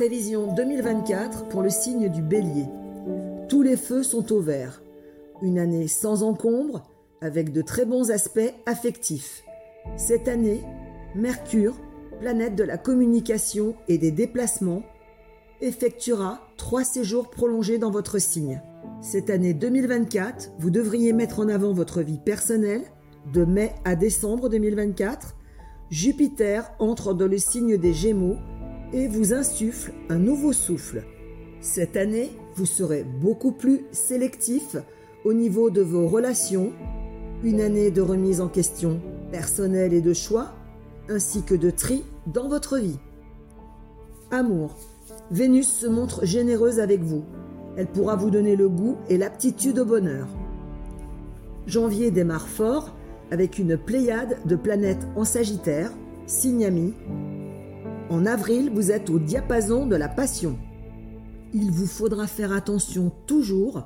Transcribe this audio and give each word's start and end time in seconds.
Prévision 0.00 0.46
2024 0.54 1.48
pour 1.48 1.60
le 1.60 1.68
signe 1.68 2.08
du 2.08 2.22
bélier. 2.22 2.64
Tous 3.50 3.60
les 3.60 3.76
feux 3.76 4.02
sont 4.02 4.32
au 4.32 4.40
vert. 4.40 4.82
Une 5.42 5.58
année 5.58 5.88
sans 5.88 6.22
encombre, 6.22 6.88
avec 7.20 7.52
de 7.52 7.60
très 7.60 7.84
bons 7.84 8.10
aspects 8.10 8.54
affectifs. 8.64 9.42
Cette 9.98 10.26
année, 10.26 10.62
Mercure, 11.14 11.76
planète 12.18 12.56
de 12.56 12.64
la 12.64 12.78
communication 12.78 13.74
et 13.88 13.98
des 13.98 14.10
déplacements, 14.10 14.84
effectuera 15.60 16.48
trois 16.56 16.82
séjours 16.82 17.28
prolongés 17.28 17.76
dans 17.76 17.90
votre 17.90 18.18
signe. 18.18 18.62
Cette 19.02 19.28
année 19.28 19.52
2024, 19.52 20.52
vous 20.58 20.70
devriez 20.70 21.12
mettre 21.12 21.40
en 21.40 21.48
avant 21.50 21.74
votre 21.74 22.00
vie 22.00 22.20
personnelle. 22.24 22.84
De 23.34 23.44
mai 23.44 23.74
à 23.84 23.96
décembre 23.96 24.48
2024, 24.48 25.36
Jupiter 25.90 26.72
entre 26.78 27.12
dans 27.12 27.26
le 27.26 27.36
signe 27.36 27.76
des 27.76 27.92
Gémeaux 27.92 28.38
et 28.92 29.08
vous 29.08 29.32
insuffle 29.32 29.92
un 30.08 30.18
nouveau 30.18 30.52
souffle. 30.52 31.04
Cette 31.60 31.96
année, 31.96 32.30
vous 32.56 32.66
serez 32.66 33.04
beaucoup 33.04 33.52
plus 33.52 33.82
sélectif 33.92 34.76
au 35.24 35.32
niveau 35.32 35.70
de 35.70 35.82
vos 35.82 36.06
relations, 36.08 36.72
une 37.42 37.60
année 37.60 37.90
de 37.90 38.00
remise 38.00 38.40
en 38.40 38.48
question 38.48 39.00
personnelle 39.30 39.92
et 39.92 40.00
de 40.00 40.12
choix, 40.12 40.52
ainsi 41.08 41.42
que 41.42 41.54
de 41.54 41.70
tri 41.70 42.04
dans 42.26 42.48
votre 42.48 42.78
vie. 42.78 42.98
Amour. 44.30 44.76
Vénus 45.30 45.68
se 45.68 45.86
montre 45.86 46.24
généreuse 46.24 46.80
avec 46.80 47.02
vous. 47.02 47.24
Elle 47.76 47.86
pourra 47.86 48.16
vous 48.16 48.30
donner 48.30 48.56
le 48.56 48.68
goût 48.68 48.96
et 49.08 49.18
l'aptitude 49.18 49.78
au 49.78 49.84
bonheur. 49.84 50.28
Janvier 51.66 52.10
démarre 52.10 52.48
fort 52.48 52.96
avec 53.30 53.58
une 53.58 53.76
pléiade 53.76 54.38
de 54.44 54.56
planètes 54.56 55.06
en 55.14 55.24
Sagittaire, 55.24 55.92
signe 56.26 56.64
ami. 56.64 56.94
En 58.10 58.26
avril, 58.26 58.72
vous 58.74 58.90
êtes 58.90 59.08
au 59.08 59.20
diapason 59.20 59.86
de 59.86 59.94
la 59.94 60.08
passion. 60.08 60.58
Il 61.54 61.70
vous 61.70 61.86
faudra 61.86 62.26
faire 62.26 62.52
attention 62.52 63.12
toujours 63.28 63.84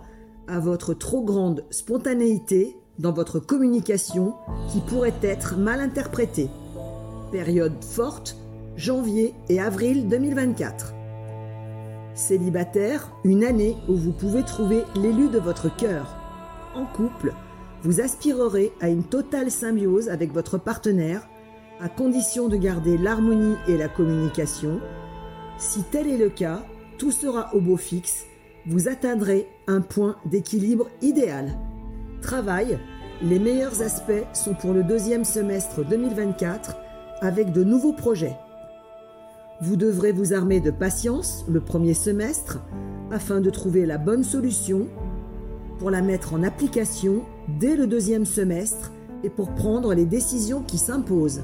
à 0.49 0.61
votre 0.61 0.95
trop 0.95 1.23
grande 1.23 1.65
spontanéité 1.71 2.75
dans 2.99 3.13
votre 3.13 3.39
communication 3.39 4.35
qui 4.73 4.81
pourrait 4.81 5.13
être 5.21 5.59
mal 5.59 5.81
interprétée. 5.81 6.49
Période 7.33 7.85
forte, 7.85 8.39
janvier 8.77 9.35
et 9.51 9.61
avril 9.61 10.09
2024. 10.09 10.95
Célibataire, 12.15 13.11
une 13.25 13.45
année 13.45 13.77
où 13.89 13.95
vous 13.95 14.13
pouvez 14.13 14.43
trouver 14.43 14.85
l'élu 14.97 15.29
de 15.29 15.39
votre 15.39 15.75
cœur. 15.77 16.17
En 16.75 16.87
couple, 16.87 17.35
vous 17.83 18.01
aspirerez 18.01 18.73
à 18.81 18.89
une 18.89 19.05
totale 19.05 19.51
symbiose 19.51 20.09
avec 20.09 20.33
votre 20.33 20.57
partenaire, 20.57 21.29
à 21.81 21.89
condition 21.89 22.49
de 22.49 22.57
garder 22.57 22.97
l'harmonie 22.97 23.57
et 23.69 23.77
la 23.77 23.89
communication. 23.89 24.81
Si 25.59 25.83
tel 25.83 26.09
est 26.09 26.17
le 26.17 26.31
cas, 26.31 26.63
tout 26.99 27.11
sera 27.11 27.55
au 27.55 27.61
beau 27.61 27.77
fixe, 27.77 28.27
vous 28.67 28.89
atteindrez 28.89 29.47
un 29.67 29.81
point 29.81 30.17
d'équilibre 30.25 30.89
idéal. 31.03 31.59
Travail, 32.23 32.79
les 33.23 33.39
meilleurs 33.39 33.83
aspects 33.83 34.25
sont 34.33 34.55
pour 34.55 34.73
le 34.73 34.83
deuxième 34.83 35.25
semestre 35.25 35.85
2024 35.85 36.77
avec 37.21 37.53
de 37.53 37.65
nouveaux 37.65 37.93
projets. 37.93 38.37
Vous 39.61 39.77
devrez 39.77 40.13
vous 40.13 40.35
armer 40.35 40.61
de 40.61 40.71
patience 40.71 41.45
le 41.49 41.61
premier 41.61 41.95
semestre 41.95 42.61
afin 43.11 43.41
de 43.41 43.51
trouver 43.51 43.87
la 43.87 43.99
bonne 43.99 44.25
solution 44.25 44.89
pour 45.79 45.91
la 45.91 46.03
mettre 46.03 46.35
en 46.35 46.43
application 46.43 47.25
dès 47.49 47.77
le 47.77 47.87
deuxième 47.87 48.25
semestre 48.25 48.91
et 49.25 49.31
pour 49.31 49.55
prendre 49.55 49.95
les 49.95 50.05
décisions 50.05 50.63
qui 50.63 50.79
s'imposent. 50.79 51.43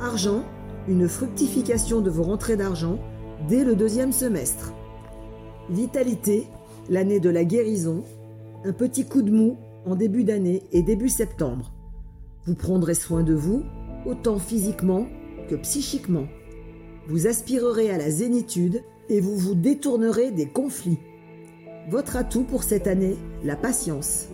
Argent, 0.00 0.44
une 0.86 1.08
fructification 1.08 2.00
de 2.00 2.10
vos 2.10 2.22
rentrées 2.22 2.56
d'argent 2.56 2.98
dès 3.48 3.64
le 3.64 3.74
deuxième 3.74 4.12
semestre. 4.12 4.72
Vitalité, 5.70 6.46
l'année 6.88 7.20
de 7.20 7.30
la 7.30 7.44
guérison, 7.44 8.04
un 8.64 8.72
petit 8.72 9.06
coup 9.06 9.22
de 9.22 9.30
mou 9.30 9.56
en 9.86 9.94
début 9.94 10.24
d'année 10.24 10.62
et 10.72 10.82
début 10.82 11.08
septembre. 11.08 11.72
Vous 12.44 12.54
prendrez 12.54 12.94
soin 12.94 13.22
de 13.22 13.34
vous, 13.34 13.62
autant 14.04 14.38
physiquement 14.38 15.06
que 15.48 15.54
psychiquement. 15.56 16.26
Vous 17.08 17.26
aspirerez 17.26 17.90
à 17.90 17.98
la 17.98 18.10
zénitude 18.10 18.82
et 19.08 19.20
vous 19.20 19.36
vous 19.36 19.54
détournerez 19.54 20.30
des 20.30 20.46
conflits. 20.46 20.98
Votre 21.88 22.16
atout 22.16 22.44
pour 22.44 22.62
cette 22.62 22.86
année, 22.86 23.16
la 23.42 23.56
patience. 23.56 24.28